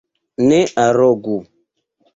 [0.47, 1.37] Ne arogu!